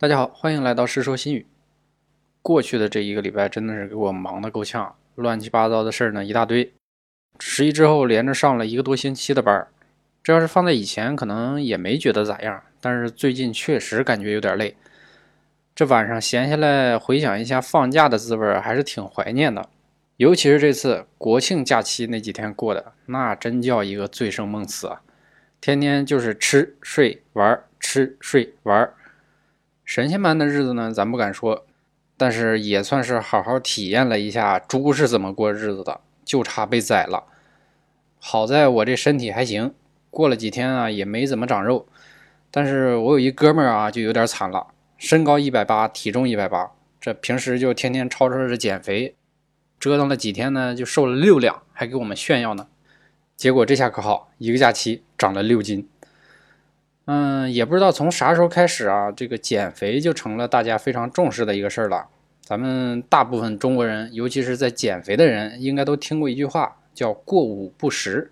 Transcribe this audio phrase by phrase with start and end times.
[0.00, 1.40] 大家好，欢迎来到《世说新语》。
[2.40, 6.72] 过去的这一个礼拜真的是给我忙得够呛，乱七八糟的事儿呢一大堆。
[7.38, 9.68] 十一之后连着上了一个多星期的班儿，
[10.22, 14.74] 这要是放在以前可能也没觉得咋样，但是最近确实感觉有点累。
[15.74, 19.68] 这晚上闲下来回想一下放假的滋味，还是挺怀念的。
[20.16, 25.02] 尤其是这次国庆假期那几天过的，那真叫一个醉生梦死啊！
[25.60, 28.90] 天天就是吃睡玩，吃睡玩。
[29.90, 31.66] 神仙般的日子呢，咱不敢说，
[32.16, 37.24] 但是也算是好好体验了一下猪是怎么过日子的，就差被宰了。
[38.20, 39.74] 好在我这身体还行，
[40.08, 41.88] 过了几天啊也没怎么长肉。
[42.52, 46.70] 但是我有一哥们儿啊就有点惨了，身高一百八，体重一百八，
[47.00, 49.16] 这平时就天天吵吵着减肥，
[49.80, 52.68] 折腾了几天呢就瘦了六两，还给我们炫耀呢。
[53.36, 55.88] 结果这下可好，一个假期长了六斤。
[57.12, 62.06] 嗯，也不知道从啥时候开始啊，这个减肥就成了大家非常重视的一个事儿了。
[62.40, 68.30] 咱们大部分中国人，尤其是在减肥的人，应该都听过一句话，叫“过午不食”。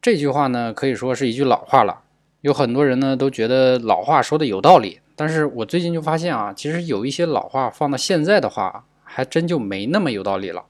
[0.00, 2.00] 这句话呢，可以说是一句老话了。
[2.40, 10.64] 有很多人呢都觉得老话说的有道理，但是我最近就发现啊，其实有一些老话放到现在的话，还真就没那么有道理了。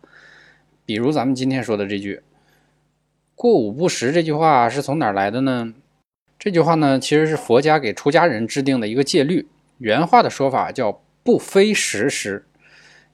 [0.84, 2.22] 比如咱们今天说的这句
[3.36, 5.72] “过午不食”，这句话是从哪儿来的呢？
[6.38, 9.48] 这句话呢，其实是佛家给出家人制定的一个戒律。
[9.78, 12.44] 原话的说法叫“不非时时”，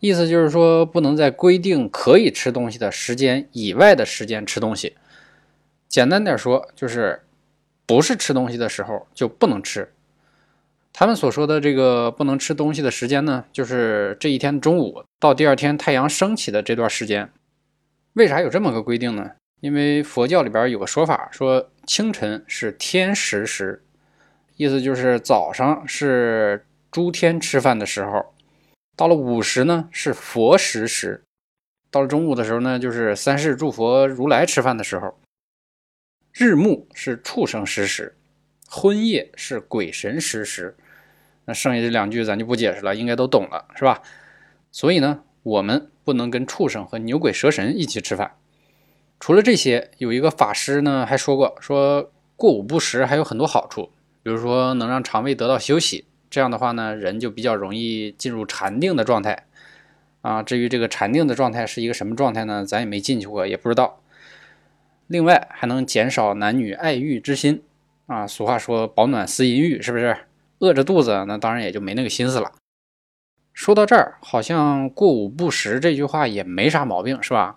[0.01, 4.95] 意思就是说，不能在规定可以吃东西的时间以外的时间吃东西。
[5.89, 7.23] 简单点说，就是
[7.87, 9.91] 不是吃东西的时候就不能吃。
[10.93, 17.31] 他们所说的这个不能吃东西的时间呢，就是这一天中午到第二天太阳升起的这段时间。
[18.13, 19.33] 为啥有这么个规定呢？
[19.65, 23.83] 因为佛教里边有个说法，说清晨是天食时，
[24.57, 28.35] 意思就是早上是诸天吃饭的时候，
[28.95, 31.25] 到了午时呢是佛食时，
[31.91, 35.19] 到了中午的时候呢就是三世诸佛如来吃饭的时候，
[36.35, 38.15] 日暮是畜生食时，
[38.69, 40.77] 昏夜是鬼神食时。
[41.47, 44.03] 那剩下这两句咱就不解释了，应该都懂了，是吧？
[44.71, 48.37] 所以呢，我们不能跟畜生和牛鬼蛇神一起吃饭。
[49.25, 53.89] 除了这些，有一个法师呢还说过，说过午不食还有很多好处，
[54.23, 59.47] 比如说能让肠胃得到休息，这样的话呢，人就比较容易进入禅定的状态
[60.21, 60.43] 啊。
[60.43, 62.67] 至于这个禅定的状态是一个什么状态呢？
[62.67, 63.99] 咱也没进去过，也不知道。
[65.07, 67.63] 另外还能减少男女爱欲之心
[68.05, 68.27] 啊。
[68.27, 70.15] 俗话说保暖思淫欲，是不是？
[70.59, 72.53] 饿着肚子，那当然也就没那个心思了。
[73.55, 77.57] 说到这儿，好像过午不食这句话也没啥毛病，是吧？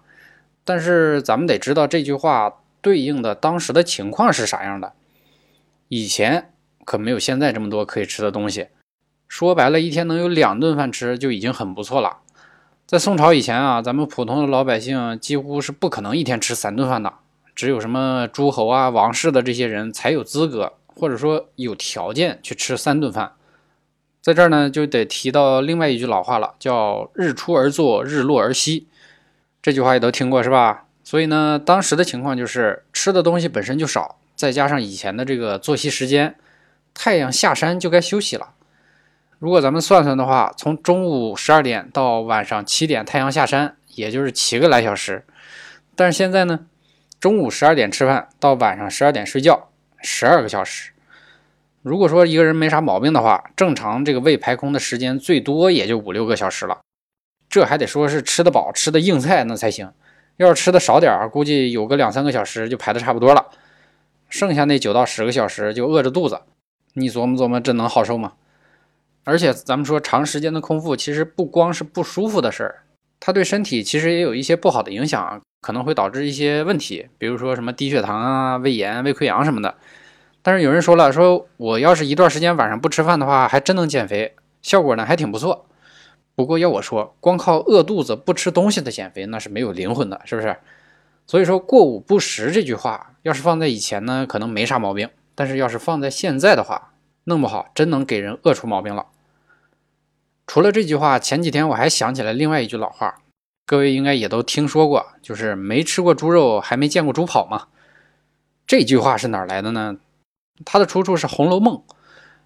[0.68, 4.92] 但是咱们得知道这句话对应的当时的情况是啥样的。
[5.88, 6.52] 以前
[6.84, 8.68] 可没有现在这么多可以吃的东西，
[9.30, 12.18] 说白了，一天能有两顿饭吃就已经很不错了。
[12.86, 17.14] 在宋朝以前啊，咱们普通的老百姓几乎是不可能一天吃三顿饭的，
[17.56, 23.32] 只有什么诸侯啊、王室的这些人才有资格或者说有条件去吃三顿饭。
[24.22, 28.90] 在这儿呢，就得提到另外一句老话了，叫“日出而作，日落而息”。
[29.62, 30.86] 这句话也都听过是吧？
[31.04, 36.36] 所以呢，当时的情况就是吃的东西本身就少，再加上以前的这个作息时间，
[36.94, 38.50] 太阳下山就该休息了。
[39.40, 45.24] 如果咱们算算的话，从中午十二点到晚上七点太阳下山，也就是七个来小时。
[45.96, 46.62] 但是现在呢，
[47.20, 49.70] 中午十二点吃饭到晚上十二点睡觉，
[50.02, 50.92] 十二个小时。
[51.84, 56.80] 如果说一个人没啥毛病的话，正常这个胃排空的时间最多也就五六个小时了。
[57.58, 59.92] 这还得说是吃得饱、吃的硬菜那才行。
[60.36, 63.48] 要是吃的少点儿，估计有个两三个小时就排的差不多了。
[64.30, 66.42] 剩下那九到十个小时就饿着肚子，
[66.94, 68.34] 你琢磨琢磨，这能好受吗？
[69.24, 72.84] 而且咱们说长时间的空腹，其实不光是不舒服的事儿，
[73.20, 79.74] 它对身体其实也有一些不好的影响，可能会导致一些问题，比如说什么低血糖啊、胃炎、胃溃疡什么的。
[80.44, 85.67] 但是有人说了，说我要是一段时间晚上不吃饭的话，还真能减肥，效果呢还挺不错。
[86.38, 90.56] 不过要我说，光靠饿肚子不吃东西的减肥那是没有灵魂的，是不是？
[91.26, 96.94] 所以说“过午不食”这句话，要是放在以前呢，可能没啥毛病；但是要是放在现在的话，
[97.24, 99.08] 弄不好真能给人饿出毛病了。
[100.46, 103.16] 除了这句话，前几天我还想起来另外一句老话，
[103.66, 107.66] 各位应该也都听说过，就是“没吃过猪肉，还没见过猪跑”嘛。
[108.68, 109.98] 这句话是哪来的呢？
[110.64, 111.78] 它的出处是《红楼梦》，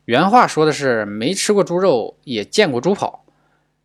[0.06, 3.26] 原话说的是“没吃过猪肉，也见过猪跑”。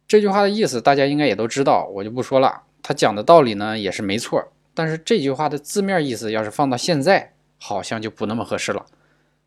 [0.09, 2.63] 这句话的意思大家应该也都知道，我就不说了。
[2.83, 8.87] 他讲的道理呢也是没错，但是这句话的字面意思要是放到现在，好像就不那么合适了。《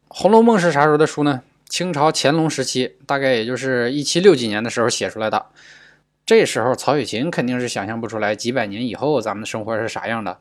[0.07, 1.41] 红楼梦》是啥时候的书呢？
[1.69, 5.45] 清朝乾隆时期，大概也就是一七六几年的时候写出来的。
[6.25, 10.39] 这时候曹雪芹肯定是想象不出来几百年以后咱们的生活是啥样的，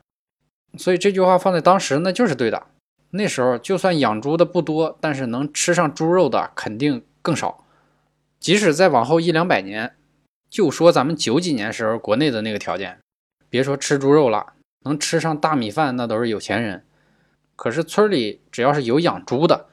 [0.76, 2.62] 所以这句话放在当时那就是对的。
[3.10, 7.64] 那时候就算养猪的不多，但是能吃上猪肉的肯定更少。
[8.40, 9.94] 即使再往后一两百年，
[10.50, 12.98] 就说咱们九几年时候国内的那个条件，
[13.50, 14.54] 别说吃猪肉了，
[14.84, 16.84] 能吃上大米饭那都是有钱人。
[17.56, 19.66] 可是村里只要是有养猪的，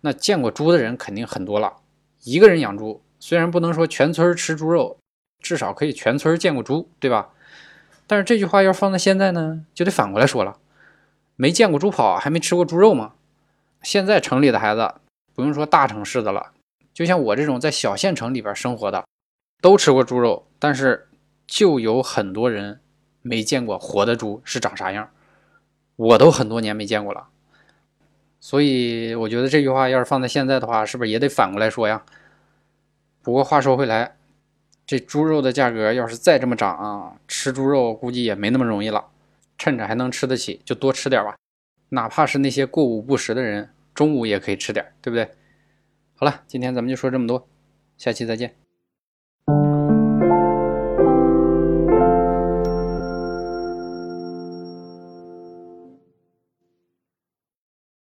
[0.00, 1.76] 那见过猪的人肯定很多了。
[2.24, 4.98] 一个人养猪，虽然不能说全村吃猪肉。
[5.42, 7.28] 至少可以全村见过猪，对吧？
[8.06, 10.56] 但是这句话要放在现在呢，就得反过来说了：
[11.36, 13.12] 没见过猪跑，还没吃过猪肉吗？
[13.82, 14.94] 现在城里的孩子，
[15.34, 16.52] 不用说大城市的了，
[16.92, 19.04] 就像我这种在小县城里边生活的，
[19.66, 21.08] 都吃过猪肉，但是
[21.44, 22.78] 就有很多人
[23.20, 25.10] 没见过活的猪是长啥样。
[25.96, 27.26] 我都很多年没见过了，
[28.38, 32.04] 所以我觉得这句话要是放在现在的话，是不是也得反过来说呀？
[33.22, 34.14] 不过话说回来。
[34.86, 39.06] 这猪肉的价格要是再这么涨啊，吃猪肉估计也没那么容易了。
[39.58, 41.34] 趁着还能吃得起，就多吃点吧。
[41.88, 45.28] 哪怕是那些过午不食的人，中午也可以吃点，对不对？
[46.14, 47.48] 好了，今天咱们就说这么多，
[47.98, 48.54] 下期再见。